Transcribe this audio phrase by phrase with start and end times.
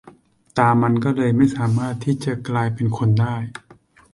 [0.57, 3.35] ตามันก็เลยไม่สามารถที่จะกลายเป็นคนได้